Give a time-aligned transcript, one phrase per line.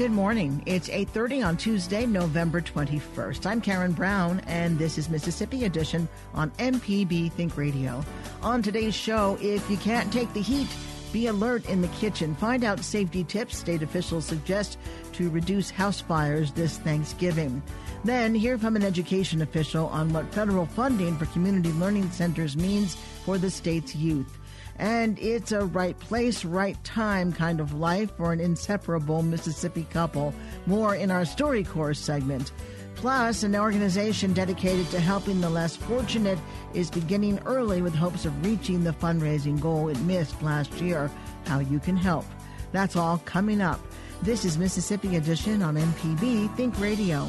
[0.00, 0.62] Good morning.
[0.64, 3.44] It's 8:30 on Tuesday, November 21st.
[3.44, 8.02] I'm Karen Brown and this is Mississippi Edition on MPB Think Radio.
[8.40, 10.68] On today's show, if you can't take the heat,
[11.12, 12.34] be alert in the kitchen.
[12.36, 14.78] Find out safety tips state officials suggest
[15.12, 17.62] to reduce house fires this Thanksgiving.
[18.02, 22.96] Then hear from an education official on what federal funding for community learning centers means
[23.26, 24.39] for the state's youth.
[24.80, 30.32] And it's a right place, right time kind of life for an inseparable Mississippi couple.
[30.64, 32.52] More in our Story StoryCorps segment.
[32.94, 36.38] Plus, an organization dedicated to helping the less fortunate
[36.72, 41.10] is beginning early with hopes of reaching the fundraising goal it missed last year.
[41.44, 42.24] How you can help.
[42.72, 43.80] That's all coming up.
[44.22, 47.28] This is Mississippi Edition on MPB Think Radio.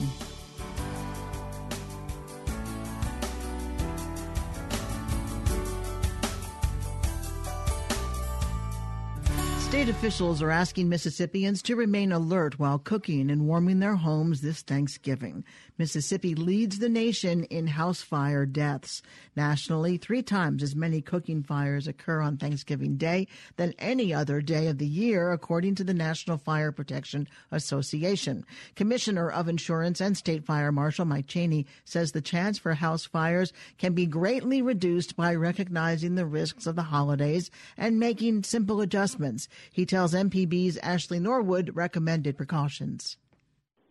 [9.82, 14.62] State officials are asking Mississippians to remain alert while cooking and warming their homes this
[14.62, 15.44] Thanksgiving.
[15.82, 19.02] Mississippi leads the nation in house fire deaths.
[19.36, 24.68] Nationally, three times as many cooking fires occur on Thanksgiving Day than any other day
[24.68, 28.46] of the year, according to the National Fire Protection Association.
[28.76, 33.52] Commissioner of Insurance and State Fire Marshal Mike Chaney says the chance for house fires
[33.80, 39.48] can be greatly reduced by recognizing the risks of the holidays and making simple adjustments.
[39.72, 43.18] He tells MPB's Ashley Norwood recommended precautions.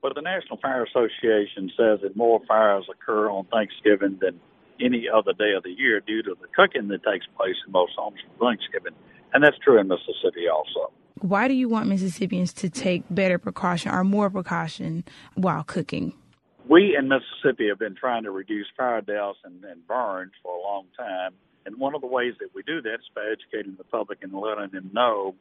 [0.02, 4.40] But the National Fire Association says that more fires occur on Thanksgiving than
[4.80, 7.92] any other day of the year due to the cooking that takes place in most
[7.96, 8.94] homes for Thanksgiving.
[9.32, 10.92] And that's true in Mississippi also.
[11.20, 16.14] Why do you want Mississippians to take better precaution or more precaution while cooking?
[16.66, 20.62] We in Mississippi have been trying to reduce fire deaths and, and burns for a
[20.62, 21.32] long time.
[21.66, 24.32] And one of the ways that we do that is by educating the public and
[24.32, 25.34] letting them know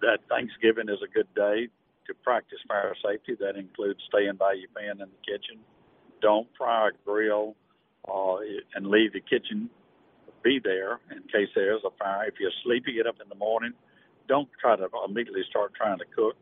[0.00, 1.68] that Thanksgiving is a good day
[2.08, 3.36] to practice fire safety.
[3.40, 5.60] That includes staying by your pan in the kitchen.
[6.20, 7.54] Don't fry a grill
[8.08, 8.36] uh,
[8.74, 9.70] and leave the kitchen
[10.42, 12.26] be there in case there is a fire.
[12.26, 13.72] If you're sleepy, get up in the morning.
[14.28, 16.36] Don't try to immediately start trying to cook.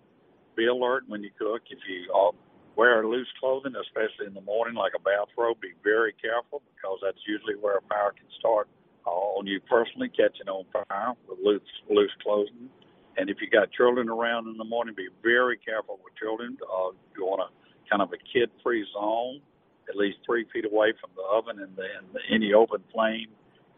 [0.56, 1.62] Be alert when you cook.
[1.71, 2.32] If you uh,
[2.76, 7.21] wear loose clothing, especially in the morning, like a bathrobe, be very careful because that's
[7.26, 8.69] usually where a fire can start
[9.06, 12.69] uh, on you personally, catching on fire with loose, loose clothing.
[13.16, 16.56] And if you got children around in the morning, be very careful with children.
[16.62, 17.49] Uh, you want a
[17.88, 19.41] kind of a kid-free zone,
[19.88, 23.28] at least three feet away from the oven and, the, and the, any open flame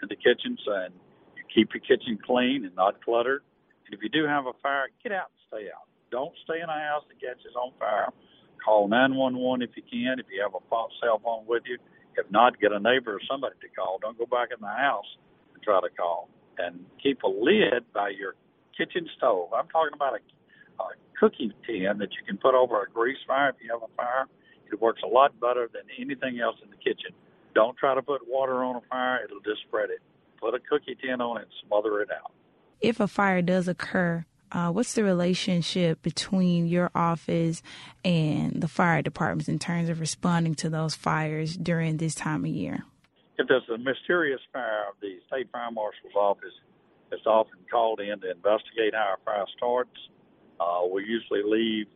[0.02, 0.58] in the kitchen.
[0.64, 0.94] So, and
[1.36, 3.42] you keep your kitchen clean and not cluttered.
[3.86, 5.86] And if you do have a fire, get out and stay out.
[6.10, 8.08] Don't stay in a house that catches on fire.
[8.64, 10.18] Call 911 if you can.
[10.18, 10.62] If you have a
[11.00, 11.78] cell phone with you,
[12.16, 13.98] if not, get a neighbor or somebody to call.
[14.00, 15.06] Don't go back in the house
[15.54, 16.28] and try to call.
[16.58, 18.34] And keep a lid by your
[18.78, 19.52] kitchen stove.
[19.52, 20.86] I'm talking about a, a
[21.18, 24.26] cookie tin that you can put over a grease fire if you have a fire.
[24.70, 27.10] It works a lot better than anything else in the kitchen.
[27.54, 30.00] Don't try to put water on a fire, it'll just spread it.
[30.40, 32.32] Put a cookie tin on it and smother it out.
[32.80, 37.62] If a fire does occur, uh, what's the relationship between your office
[38.04, 42.50] and the fire departments in terms of responding to those fires during this time of
[42.50, 42.84] year?
[43.38, 46.54] If there's a mysterious fire, the state fire marshal's office
[47.12, 49.96] is often called in to investigate how a fire starts.
[50.60, 51.86] Uh, we usually leave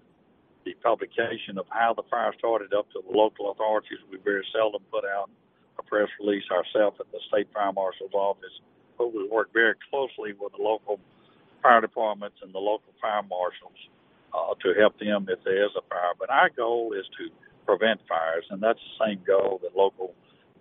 [0.64, 3.98] the publication of how the fire started up to the local authorities.
[4.10, 5.30] We very seldom put out
[5.78, 8.54] a press release ourselves at the state fire marshal's office,
[8.98, 11.00] but we work very closely with the local
[11.62, 13.78] fire departments and the local fire marshals
[14.34, 16.14] uh, to help them if there is a fire.
[16.18, 17.30] But our goal is to
[17.66, 20.14] prevent fires, and that's the same goal that local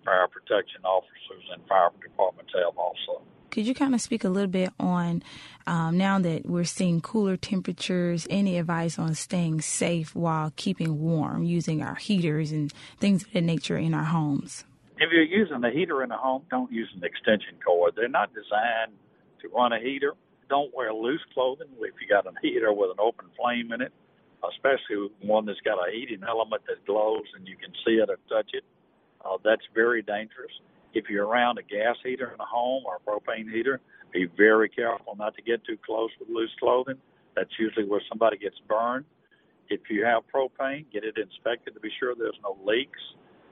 [0.04, 3.22] fire protection officers and fire departments have also.
[3.52, 5.22] Could you kind of speak a little bit on
[5.66, 11.44] um, now that we're seeing cooler temperatures, any advice on staying safe while keeping warm
[11.44, 14.64] using our heaters and things of that nature in our homes?
[14.96, 17.92] If you're using a heater in the home, don't use an extension cord.
[17.94, 18.96] They're not designed
[19.42, 20.14] to run a heater.
[20.48, 23.92] Don't wear loose clothing if you got a heater with an open flame in it,
[24.48, 28.16] especially one that's got a heating element that glows and you can see it or
[28.30, 28.64] touch it.
[29.22, 30.52] Uh, that's very dangerous.
[30.94, 33.80] If you're around a gas heater in a home or a propane heater,
[34.12, 36.96] be very careful not to get too close with loose clothing.
[37.34, 39.06] That's usually where somebody gets burned.
[39.68, 43.00] If you have propane, get it inspected to be sure there's no leaks.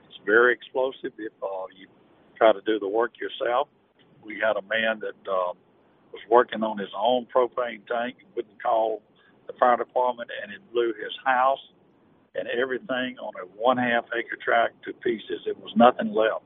[0.07, 1.87] It's very explosive if uh, you
[2.37, 3.69] try to do the work yourself.
[4.23, 5.57] We had a man that um,
[6.13, 9.01] was working on his own propane tank and wouldn't call
[9.47, 11.59] the fire department, and it blew his house
[12.35, 15.41] and everything on a one half acre tract to pieces.
[15.47, 16.45] It was nothing left.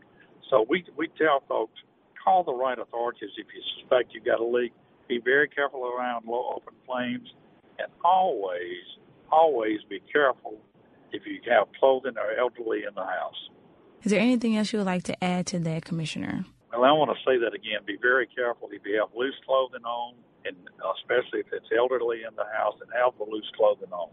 [0.50, 1.80] So we we tell folks
[2.24, 4.74] call the right authorities if you suspect you've got a leak.
[5.08, 7.30] Be very careful around low open flames,
[7.78, 8.84] and always
[9.32, 10.58] always be careful
[11.12, 13.50] if you have clothing or elderly in the house.
[14.04, 16.46] Is there anything else you would like to add to that, Commissioner?
[16.72, 17.82] Well, I want to say that again.
[17.88, 20.16] Be very careful if you have loose clothing on,
[20.46, 20.56] and
[21.00, 24.10] especially if it's elderly in the house, and have the loose clothing on.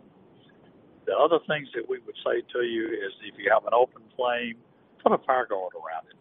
[1.05, 4.03] The other things that we would say to you is if you have an open
[4.17, 4.57] flame,
[5.03, 6.17] put a fire guard around it.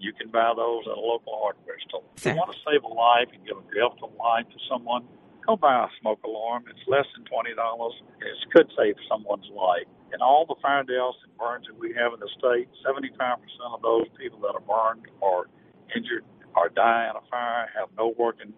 [0.00, 2.02] You can buy those at a local hardware store.
[2.16, 5.04] If you want to save a life and give a gift of life to someone,
[5.46, 6.64] go buy a smoke alarm.
[6.72, 7.94] It's less than twenty dollars.
[8.24, 9.84] It could save someone's life.
[10.12, 13.70] And all the fire deaths and burns that we have in the state, seventy-five percent
[13.76, 15.46] of those people that are burned or
[15.94, 16.24] injured
[16.56, 18.52] or die in a fire have no working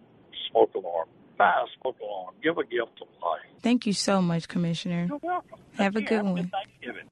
[0.49, 1.09] smoke alarm.
[1.37, 2.35] Buy a smoke alarm.
[2.41, 3.45] Give a gift of life.
[3.61, 5.05] Thank you so much, Commissioner.
[5.09, 5.59] You're welcome.
[5.75, 6.49] Have a good Have one.
[6.49, 7.09] Thanksgiving.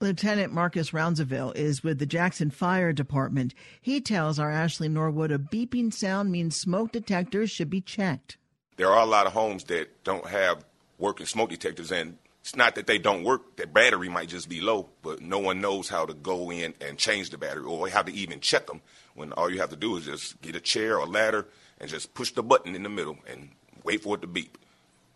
[0.00, 3.52] Lieutenant Marcus Roundsville is with the Jackson Fire Department.
[3.80, 8.36] He tells our Ashley Norwood a beeping sound means smoke detectors should be checked.
[8.76, 10.64] There are a lot of homes that don't have
[10.98, 13.56] working smoke detectors, and it's not that they don't work.
[13.56, 16.96] Their battery might just be low, but no one knows how to go in and
[16.96, 18.82] change the battery or how to even check them.
[19.14, 21.48] When all you have to do is just get a chair or ladder
[21.80, 23.48] and just push the button in the middle and
[23.82, 24.58] wait for it to beep.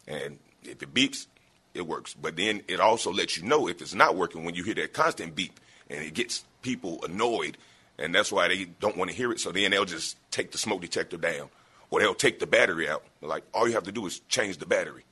[0.09, 1.29] And if it beeps,
[1.75, 2.15] it works.
[2.15, 4.93] But then it also lets you know if it's not working when you hear that
[4.93, 5.59] constant beep,
[5.89, 7.59] and it gets people annoyed,
[7.99, 9.41] and that's why they don't want to hear it.
[9.41, 11.49] So then they'll just take the smoke detector down,
[11.91, 13.05] or they'll take the battery out.
[13.21, 15.05] Like all you have to do is change the battery,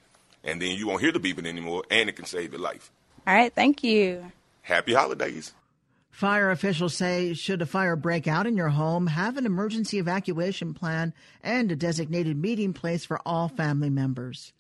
[0.45, 2.91] and then you won't hear the beeping anymore, and it can save your life.
[3.27, 4.33] All right, thank you.
[4.63, 5.53] Happy holidays.
[6.11, 10.75] Fire officials say should a fire break out in your home, have an emergency evacuation
[10.75, 14.53] plan and a designated meeting place for all family members.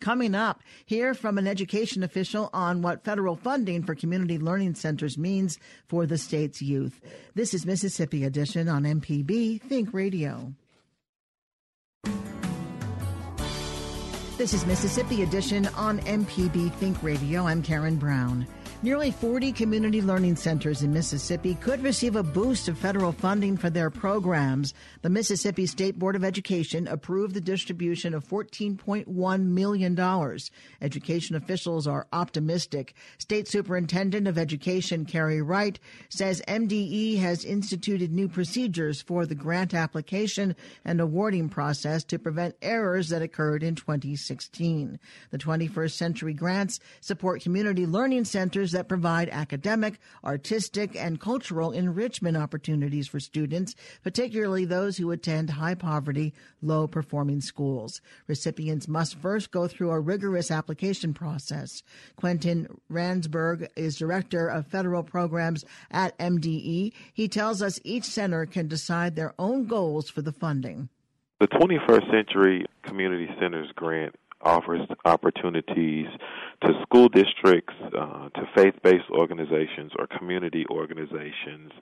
[0.00, 5.16] Coming up, hear from an education official on what federal funding for community learning centers
[5.16, 5.58] means
[5.88, 7.00] for the state's youth.
[7.34, 10.52] This is Mississippi Edition on MPB Think Radio.
[14.36, 17.46] This is Mississippi Edition on MPB Think Radio.
[17.46, 18.46] I'm Karen Brown.
[18.82, 23.70] Nearly 40 community learning centers in Mississippi could receive a boost of federal funding for
[23.70, 24.74] their programs.
[25.00, 30.38] The Mississippi State Board of Education approved the distribution of $14.1 million.
[30.82, 32.94] Education officials are optimistic.
[33.16, 35.80] State Superintendent of Education Carey Wright
[36.10, 42.54] says MDE has instituted new procedures for the grant application and awarding process to prevent
[42.60, 45.00] errors that occurred in 2016.
[45.30, 52.36] The 21st Century Grants support community learning centers that provide academic, artistic, and cultural enrichment
[52.36, 56.32] opportunities for students, particularly those who attend high poverty,
[56.62, 58.00] low performing schools.
[58.26, 61.82] Recipients must first go through a rigorous application process.
[62.16, 66.92] Quentin Ransburg is Director of Federal Programs at MDE.
[67.12, 70.88] He tells us each center can decide their own goals for the funding.
[71.38, 74.14] The 21st Century Community Centers Grant
[74.46, 76.06] offers opportunities
[76.64, 81.72] to school districts, uh, to faith based organizations or community organizations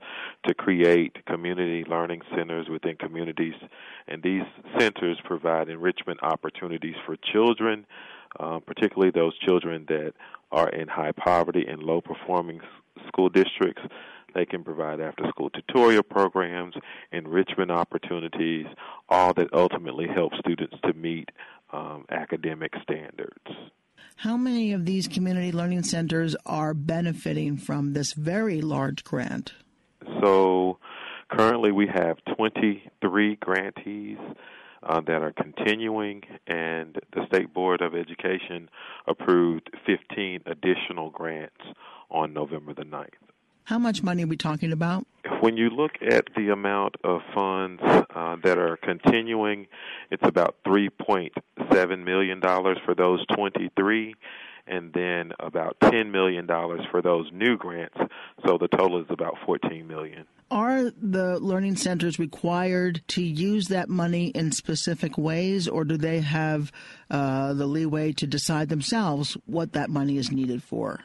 [0.46, 3.54] to create community learning centers within communities.
[4.08, 4.42] And these
[4.78, 7.84] centers provide enrichment opportunities for children,
[8.40, 10.14] uh, particularly those children that
[10.50, 12.60] are in high poverty and low performing
[13.06, 13.82] school districts.
[14.34, 16.74] They can provide after school tutorial programs,
[17.12, 18.66] enrichment opportunities,
[19.08, 21.30] all that ultimately help students to meet
[21.74, 23.46] um, academic standards.
[24.16, 29.52] How many of these community learning centers are benefiting from this very large grant?
[30.22, 30.78] So
[31.28, 34.18] currently we have 23 grantees
[34.84, 38.68] uh, that are continuing, and the State Board of Education
[39.06, 41.62] approved 15 additional grants
[42.10, 43.08] on November the 9th.
[43.64, 45.06] How much money are we talking about?
[45.40, 49.66] When you look at the amount of funds uh, that are continuing,
[50.10, 52.40] it's about $3.7 million
[52.84, 54.14] for those 23
[54.66, 56.46] and then about $10 million
[56.90, 57.96] for those new grants.
[58.46, 60.26] So the total is about 14 million.
[60.50, 66.20] Are the learning centers required to use that money in specific ways, or do they
[66.20, 66.70] have
[67.10, 71.00] uh, the leeway to decide themselves what that money is needed for?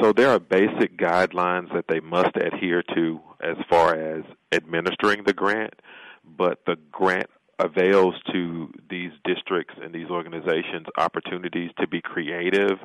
[0.00, 5.32] So there are basic guidelines that they must adhere to as far as administering the
[5.32, 5.74] grant,
[6.24, 7.28] but the grant
[7.60, 12.78] avails to these districts and these organizations opportunities to be creative,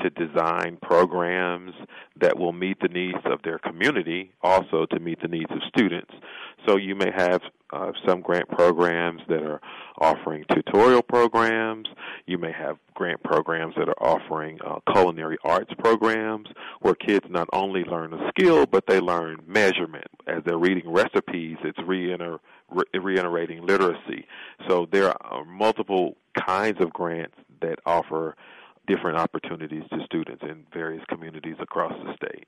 [0.00, 1.72] to design programs
[2.20, 6.12] that will meet the needs of their community, also to meet the needs of students.
[6.66, 7.40] So you may have
[7.72, 9.60] uh, some grant programs that are
[9.98, 11.88] offering tutorial programs.
[12.26, 16.48] You may have grant programs that are offering uh, culinary arts programs
[16.80, 20.06] where kids not only learn a skill, but they learn measurement.
[20.26, 22.38] As they're reading recipes, it's reiter-
[22.70, 24.26] re- reiterating literacy.
[24.68, 28.36] So there are multiple kinds of grants that offer
[28.86, 32.46] different opportunities to students in various communities across the state.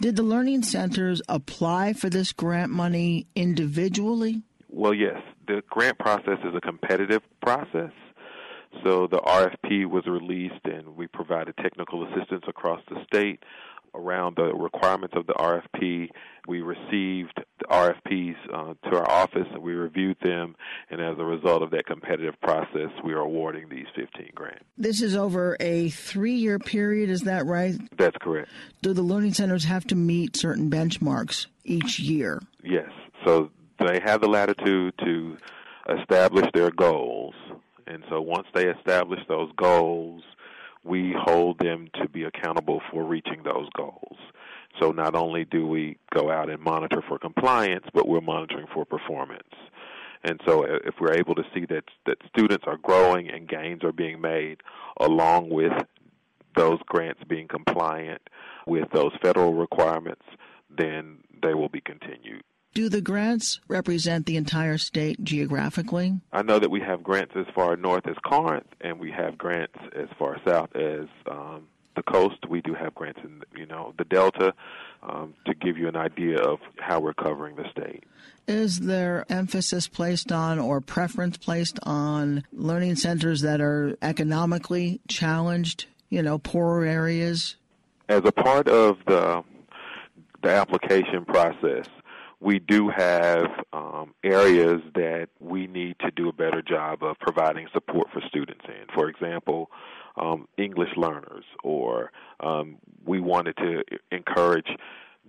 [0.00, 4.42] Did the learning centers apply for this grant money individually?
[4.72, 5.20] Well, yes.
[5.46, 7.92] The grant process is a competitive process.
[8.84, 13.42] So the RFP was released, and we provided technical assistance across the state
[13.94, 16.08] around the requirements of the RFP.
[16.46, 20.54] We received the RFPs uh, to our office, and we reviewed them,
[20.88, 24.64] and as a result of that competitive process, we are awarding these 15 grants.
[24.78, 27.74] This is over a three year period, is that right?
[27.96, 28.50] That's correct.
[28.82, 32.40] Do the learning centers have to meet certain benchmarks each year?
[32.62, 32.90] Yes.
[33.86, 35.36] They have the latitude to
[35.98, 37.34] establish their goals.
[37.86, 40.22] And so once they establish those goals,
[40.84, 44.16] we hold them to be accountable for reaching those goals.
[44.80, 48.84] So not only do we go out and monitor for compliance, but we're monitoring for
[48.84, 49.42] performance.
[50.22, 53.92] And so if we're able to see that that students are growing and gains are
[53.92, 54.58] being made
[54.98, 55.72] along with
[56.56, 58.20] those grants being compliant
[58.66, 60.24] with those federal requirements,
[60.68, 62.42] then they will be continued.
[62.72, 66.20] Do the grants represent the entire state geographically?
[66.32, 69.78] I know that we have grants as far north as Corinth, and we have grants
[69.94, 72.46] as far south as um, the coast.
[72.48, 74.54] We do have grants in, you know, the Delta,
[75.02, 78.04] um, to give you an idea of how we're covering the state.
[78.46, 85.86] Is there emphasis placed on or preference placed on learning centers that are economically challenged,
[86.08, 87.56] you know, poorer areas?
[88.08, 89.42] As a part of the
[90.42, 91.86] the application process,
[92.40, 97.68] we do have um, areas that we need to do a better job of providing
[97.72, 98.86] support for students in.
[98.94, 99.70] For example,
[100.16, 104.68] um, English learners, or um, we wanted to encourage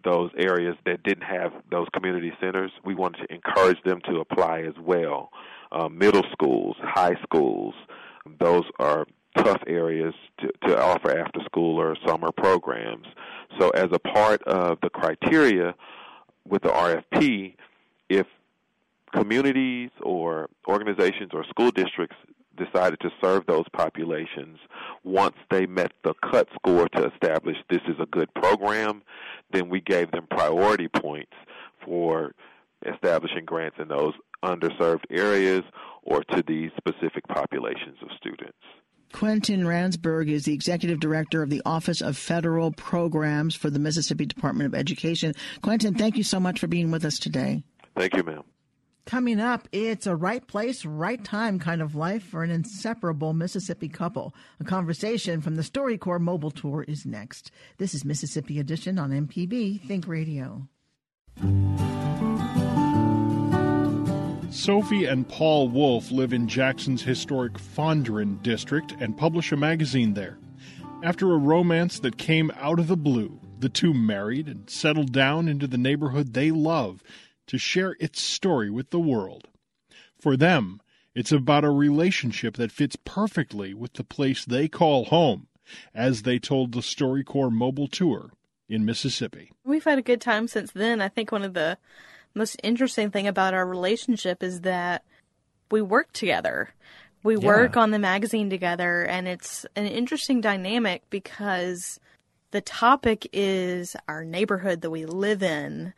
[0.03, 2.72] those areas that didn't have those community centers.
[2.84, 5.30] We wanted to encourage them to apply as well.
[5.72, 7.75] Uh, middle schools, high schools,
[8.39, 9.06] those are
[9.38, 13.08] tough areas to, to offer after school or summer programs.
[13.60, 15.75] So, as a part of the criteria,
[16.48, 17.55] with the RFP,
[18.10, 18.27] if
[19.13, 22.15] communities or organizations or school districts
[22.57, 24.57] decided to serve those populations
[25.03, 29.01] once they met the cut score to establish this is a good program,
[29.51, 31.33] then we gave them priority points
[31.83, 32.33] for
[32.86, 35.63] establishing grants in those underserved areas
[36.03, 38.57] or to these specific populations of students.
[39.12, 44.25] Quentin Ransburg is the executive director of the Office of Federal Programs for the Mississippi
[44.25, 45.34] Department of Education.
[45.62, 47.63] Quentin, thank you so much for being with us today.
[47.96, 48.44] Thank you, ma'am.
[49.06, 53.89] Coming up, it's a right place, right time kind of life for an inseparable Mississippi
[53.89, 54.34] couple.
[54.60, 57.51] A conversation from the StoryCorps mobile tour is next.
[57.77, 60.68] This is Mississippi Edition on MPB Think Radio.
[64.51, 70.39] Sophie and Paul Wolf live in Jackson's historic Fondren district and publish a magazine there.
[71.03, 75.48] After a romance that came out of the blue, the two married and settled down
[75.48, 77.01] into the neighborhood they love
[77.48, 79.48] to share its story with the world.
[80.20, 80.81] For them,
[81.15, 85.48] it's about a relationship that fits perfectly with the place they call home,
[85.96, 88.31] as they told the StoryCorps mobile tour
[88.67, 89.53] in Mississippi.
[89.63, 91.00] We've had a good time since then.
[91.00, 91.77] I think one of the
[92.33, 95.03] most interesting thing about our relationship is that
[95.69, 96.69] we work together.
[97.23, 97.45] We yeah.
[97.45, 102.00] work on the magazine together, and it's an interesting dynamic because
[102.51, 105.93] the topic is our neighborhood that we live in,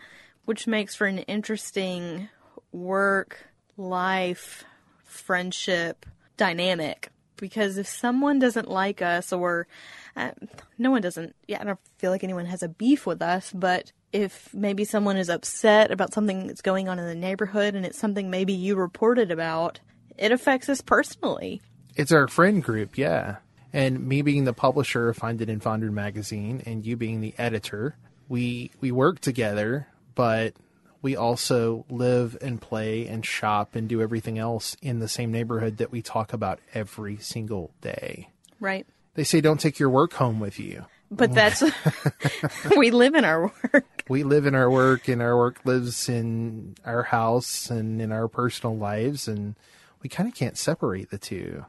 [0.45, 2.29] which makes for an interesting
[2.71, 3.47] work,
[3.77, 4.63] life,
[5.05, 6.05] friendship
[6.37, 7.09] dynamic.
[7.37, 9.67] Because if someone doesn't like us, or
[10.15, 10.31] uh,
[10.77, 13.91] no one doesn't, yeah, I don't feel like anyone has a beef with us, but
[14.13, 17.97] if maybe someone is upset about something that's going on in the neighborhood and it's
[17.97, 19.79] something maybe you reported about,
[20.17, 21.61] it affects us personally.
[21.95, 23.37] It's our friend group, yeah.
[23.73, 27.33] And me being the publisher of Find It in Fondren magazine and you being the
[27.39, 27.97] editor,
[28.29, 30.53] we we work together, but
[31.01, 35.77] we also live and play and shop and do everything else in the same neighborhood
[35.77, 38.29] that we talk about every single day.
[38.59, 38.85] Right.
[39.15, 40.85] They say don't take your work home with you.
[41.15, 41.63] But that's
[42.77, 44.03] we live in our work.
[44.07, 48.27] We live in our work and our work lives in our house and in our
[48.27, 49.55] personal lives and
[50.01, 51.65] we kind of can't separate the two.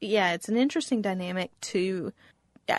[0.00, 2.12] Yeah, it's an interesting dynamic to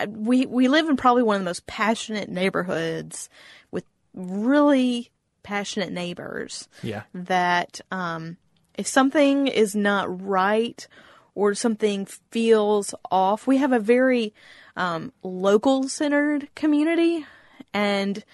[0.08, 3.28] we we live in probably one of the most passionate neighborhoods
[3.70, 5.10] with really
[5.42, 6.68] passionate neighbors.
[6.82, 7.02] Yeah.
[7.14, 8.36] That um,
[8.76, 10.86] if something is not right
[11.34, 14.34] or something feels off, we have a very
[14.76, 17.26] um, local centered community.
[17.74, 18.24] And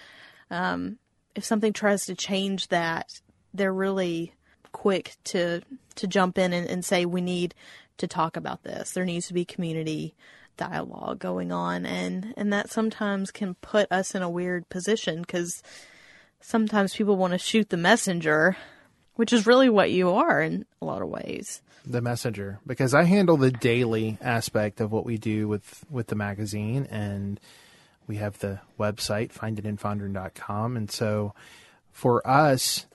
[0.49, 0.97] um,
[1.35, 3.21] if something tries to change that,
[3.53, 4.33] they're really
[4.71, 5.61] quick to
[5.95, 7.53] to jump in and, and say we need
[7.97, 8.91] to talk about this.
[8.91, 10.15] There needs to be community
[10.57, 15.63] dialogue going on and and that sometimes can put us in a weird position cuz
[16.41, 18.57] sometimes people want to shoot the messenger,
[19.19, 21.61] which is really what you are in a lot of ways.
[21.85, 26.15] The messenger, because I handle the daily aspect of what we do with, with the
[26.15, 27.37] magazine, and
[28.07, 30.77] we have the website, finditinfondren.com.
[30.77, 31.33] And so
[31.91, 32.85] for us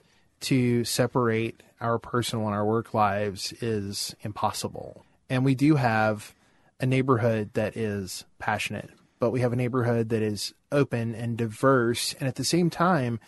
[0.40, 5.04] to separate our personal and our work lives is impossible.
[5.28, 6.34] And we do have
[6.80, 8.88] a neighborhood that is passionate
[9.20, 13.18] but we have a neighborhood that is open and diverse, and at the same time,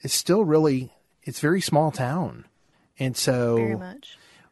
[0.00, 0.90] it's still really
[1.28, 2.46] it's very small town,
[2.98, 3.78] and so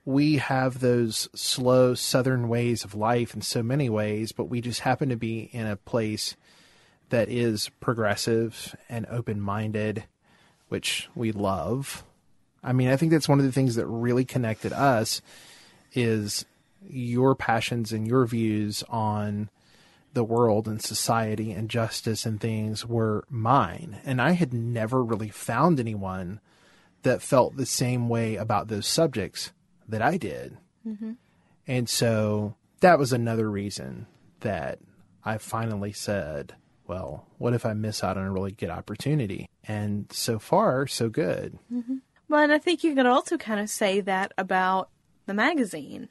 [0.05, 4.81] we have those slow southern ways of life in so many ways, but we just
[4.81, 6.37] happen to be in a place
[7.09, 10.05] that is progressive and open minded,
[10.69, 12.05] which we love.
[12.63, 15.23] I mean, I think that's one of the things that really connected us
[15.95, 16.45] is
[16.87, 19.49] your passions and your views on
[20.13, 23.99] the world and society and justice and things were mine.
[24.05, 26.41] And I had never really found anyone
[27.07, 29.53] that felt the same way about those subjects
[29.89, 30.57] that I did.
[30.87, 31.13] Mm-hmm.
[31.67, 34.07] And so that was another reason
[34.41, 34.81] that
[35.25, 36.55] I finally said,
[36.87, 39.49] well, what if I miss out on a really good opportunity?
[39.65, 41.59] And so far, so good.
[41.73, 41.97] Mm-hmm.
[42.29, 44.91] Well, and I think you could also kind of say that about
[45.27, 46.09] the magazine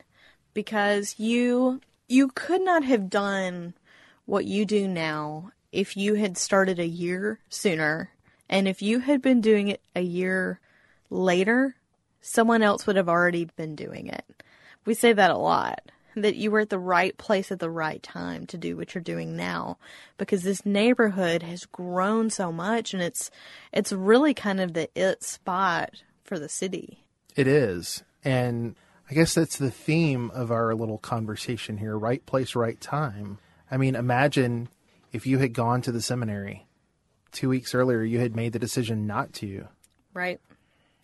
[0.53, 3.73] because you you could not have done
[4.25, 8.11] what you do now if you had started a year sooner
[8.49, 10.59] and if you had been doing it a year
[11.09, 11.75] later,
[12.21, 14.25] someone else would have already been doing it.
[14.85, 15.81] We say that a lot
[16.15, 19.01] that you were at the right place at the right time to do what you're
[19.01, 19.77] doing now
[20.17, 23.29] because this neighborhood has grown so much and it's
[23.73, 27.03] it's really kind of the it spot for the city.
[27.35, 28.03] It is.
[28.23, 28.75] And
[29.09, 33.37] I guess that's the theme of our little conversation here, right place, right time.
[33.69, 34.69] I mean, imagine
[35.11, 36.65] if you had gone to the seminary
[37.31, 39.67] two weeks earlier, you had made the decision not to.
[40.13, 40.39] Right.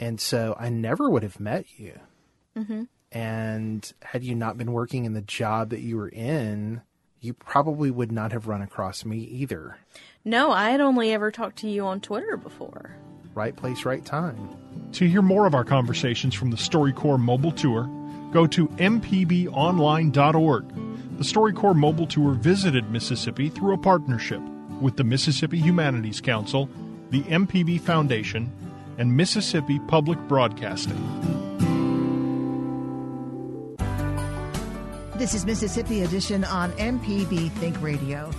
[0.01, 1.97] And so I never would have met you.
[2.57, 2.83] Mm-hmm.
[3.11, 6.81] And had you not been working in the job that you were in,
[7.19, 9.77] you probably would not have run across me either.
[10.25, 12.97] No, I had only ever talked to you on Twitter before.
[13.33, 14.49] Right place, right time.
[14.93, 17.89] To hear more of our conversations from the StoryCorps mobile tour,
[18.33, 20.65] go to mpbonline.org
[21.21, 24.41] the StoryCorps Mobile Tour visited Mississippi through a partnership
[24.81, 26.67] with the Mississippi Humanities Council,
[27.11, 28.51] the MPB Foundation,
[29.01, 30.95] and Mississippi Public Broadcasting.
[35.15, 38.29] This is Mississippi Edition on MPB Think Radio.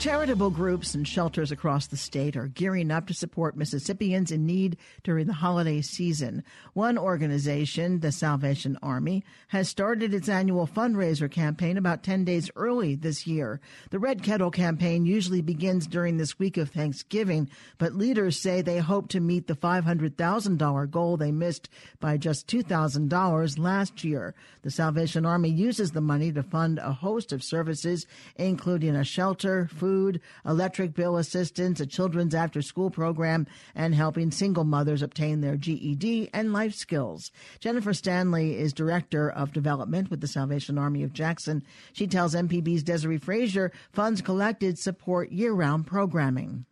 [0.00, 4.78] Charitable groups and shelters across the state are gearing up to support Mississippians in need
[5.02, 6.42] during the holiday season.
[6.72, 12.94] One organization, the Salvation Army, has started its annual fundraiser campaign about 10 days early
[12.94, 13.60] this year.
[13.90, 18.78] The Red Kettle campaign usually begins during this week of Thanksgiving, but leaders say they
[18.78, 21.68] hope to meet the $500,000 goal they missed
[22.00, 24.34] by just $2,000 last year.
[24.62, 29.68] The Salvation Army uses the money to fund a host of services, including a shelter,
[29.70, 35.40] food, food, electric bill assistance, a children's after school program, and helping single mothers obtain
[35.40, 37.32] their GED and life skills.
[37.58, 41.64] Jennifer Stanley is Director of Development with the Salvation Army of Jackson.
[41.92, 46.66] She tells MPB's Desiree Frazier funds collected support year round programming.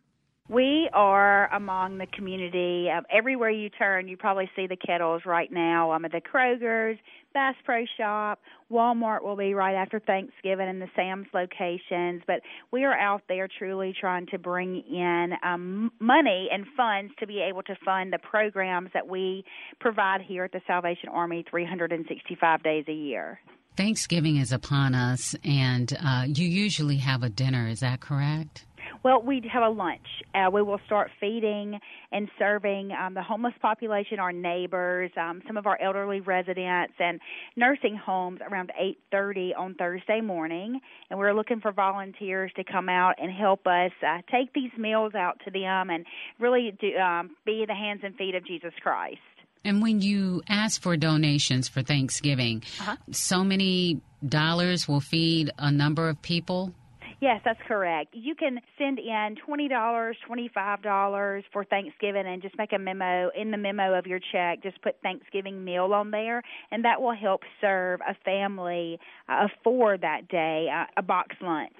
[0.49, 2.89] We are among the community.
[2.89, 5.91] Um, everywhere you turn, you probably see the kettles right now.
[5.91, 6.97] Um, at the Kroger's,
[7.35, 8.39] Bass Pro Shop,
[8.71, 12.23] Walmart will be right after Thanksgiving, and the Sam's locations.
[12.25, 17.27] But we are out there truly trying to bring in um, money and funds to
[17.27, 19.45] be able to fund the programs that we
[19.79, 23.39] provide here at the Salvation Army 365 days a year.
[23.77, 27.67] Thanksgiving is upon us, and uh, you usually have a dinner.
[27.67, 28.65] Is that correct?
[29.03, 30.05] Well, we have a lunch.
[30.35, 31.79] Uh, we will start feeding
[32.11, 37.19] and serving um, the homeless population, our neighbors, um, some of our elderly residents, and
[37.55, 40.81] nursing homes around 8:30 on Thursday morning.
[41.09, 45.15] And we're looking for volunteers to come out and help us uh, take these meals
[45.15, 46.05] out to them and
[46.39, 49.19] really do, um, be the hands and feet of Jesus Christ.
[49.63, 52.95] And when you ask for donations for Thanksgiving, uh-huh.
[53.11, 56.73] so many dollars will feed a number of people?
[57.21, 58.13] Yes, that's correct.
[58.13, 62.79] You can send in twenty dollars, twenty five dollars for Thanksgiving, and just make a
[62.79, 64.63] memo in the memo of your check.
[64.63, 69.97] Just put Thanksgiving meal on there, and that will help serve a family uh, for
[69.97, 71.73] that day uh, a box lunch.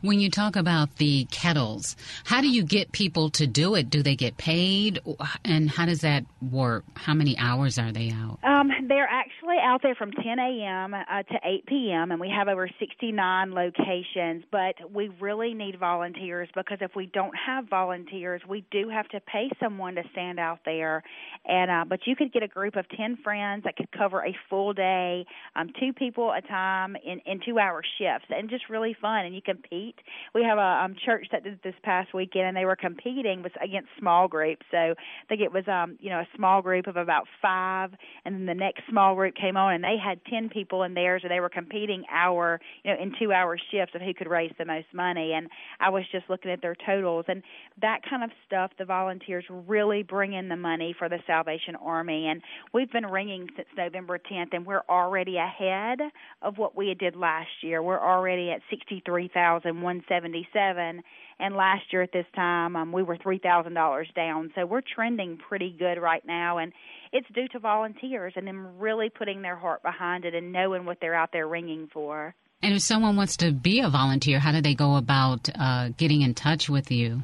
[0.00, 3.90] When you talk about the kettles, how do you get people to do it?
[3.90, 5.00] Do they get paid?
[5.44, 6.84] And how does that work?
[6.94, 8.38] How many hours are they out?
[8.42, 10.94] Um, they're actually out there from 10 a.m.
[10.94, 14.44] Uh, to 8 p.m., and we have over 69 locations.
[14.50, 19.20] But we really need volunteers because if we don't have volunteers, we do have to
[19.20, 21.02] pay someone to stand out there.
[21.44, 24.34] And uh, But you could get a group of 10 friends that could cover a
[24.48, 28.96] full day, um, two people a time in, in two hour shifts, and just really
[29.00, 29.24] fun.
[29.26, 29.96] And you can compete.
[30.34, 33.52] We have a um, church that did this past weekend, and they were competing with
[33.62, 34.64] against small groups.
[34.70, 34.94] So I
[35.28, 37.90] think it was um, you know a small group of about five,
[38.24, 41.22] and then the next small group came on, and they had ten people in theirs,
[41.24, 44.52] and they were competing hour you know in two hour shifts of who could raise
[44.58, 45.32] the most money.
[45.34, 45.48] And
[45.80, 47.42] I was just looking at their totals, and
[47.80, 48.70] that kind of stuff.
[48.78, 53.48] The volunteers really bring in the money for the Salvation Army, and we've been ringing
[53.56, 55.98] since November 10th, and we're already ahead
[56.42, 57.82] of what we did last year.
[57.82, 61.02] We're already at sixty three thousand 3177
[61.38, 64.52] and last year at this time um, we were $3,000 down.
[64.54, 66.72] So we're trending pretty good right now and
[67.12, 70.98] it's due to volunteers and them really putting their heart behind it and knowing what
[71.00, 72.34] they're out there ringing for.
[72.62, 76.22] And if someone wants to be a volunteer, how do they go about uh, getting
[76.22, 77.22] in touch with you?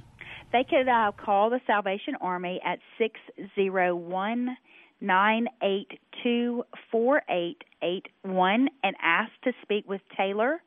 [0.52, 4.56] They could uh, call the Salvation Army at 601
[5.00, 10.60] 982 4881 and ask to speak with Taylor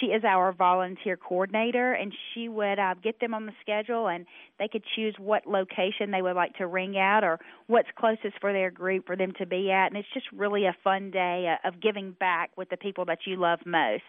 [0.00, 4.26] she is our volunteer coordinator, and she would uh, get them on the schedule, and
[4.58, 8.52] they could choose what location they would like to ring out or what's closest for
[8.52, 9.86] their group for them to be at.
[9.88, 13.18] And it's just really a fun day uh, of giving back with the people that
[13.26, 14.02] you love most.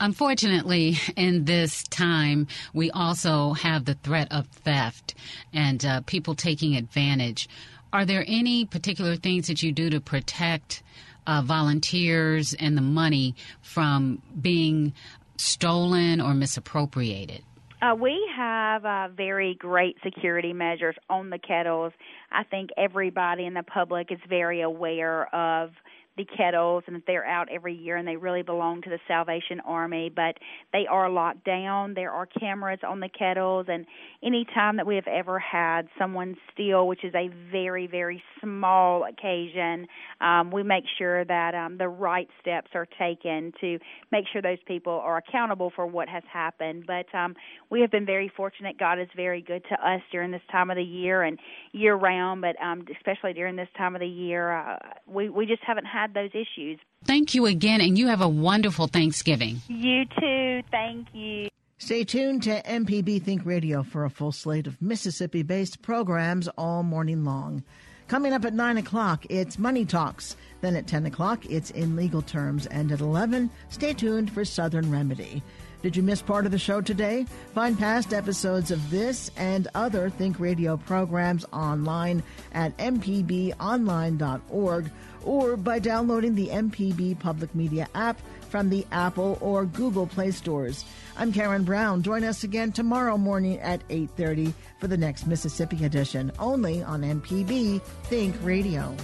[0.00, 5.14] Unfortunately, in this time, we also have the threat of theft
[5.52, 7.48] and uh, people taking advantage.
[7.92, 10.82] Are there any particular things that you do to protect
[11.28, 14.94] uh, volunteers and the money from being
[15.38, 17.42] stolen or misappropriated?
[17.80, 21.92] Uh, we have uh, very great security measures on the kettles.
[22.32, 25.70] I think everybody in the public is very aware of
[26.18, 30.12] the kettles and they're out every year and they really belong to the Salvation Army,
[30.14, 30.36] but
[30.72, 31.94] they are locked down.
[31.94, 33.86] There are cameras on the kettles and
[34.22, 39.04] any time that we have ever had someone steal, which is a very, very small
[39.04, 39.86] occasion,
[40.20, 43.78] um, we make sure that um, the right steps are taken to
[44.10, 46.84] make sure those people are accountable for what has happened.
[46.86, 47.34] But um,
[47.70, 48.78] we have been very fortunate.
[48.78, 51.38] God is very good to us during this time of the year and
[51.72, 55.62] year round, but um, especially during this time of the year, uh, we we just
[55.64, 56.78] haven't had those issues.
[57.04, 59.60] Thank you again, and you have a wonderful Thanksgiving.
[59.68, 60.62] You too.
[60.70, 61.48] Thank you.
[61.78, 66.82] Stay tuned to MPB Think Radio for a full slate of Mississippi based programs all
[66.82, 67.62] morning long.
[68.08, 70.34] Coming up at 9 o'clock, it's Money Talks.
[70.60, 72.66] Then at 10 o'clock, it's In Legal Terms.
[72.66, 75.42] And at 11, stay tuned for Southern Remedy.
[75.82, 77.24] Did you miss part of the show today?
[77.54, 84.90] Find past episodes of this and other Think Radio programs online at mpbonline.org
[85.24, 90.84] or by downloading the MPB Public Media app from the Apple or Google Play stores.
[91.16, 92.02] I'm Karen Brown.
[92.02, 97.82] Join us again tomorrow morning at 8:30 for the next Mississippi edition, only on MPB
[98.04, 98.96] Think Radio.